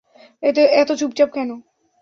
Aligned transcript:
এতো 0.73 0.93
চুপচাপ 0.99 1.29
কেন? 1.35 1.49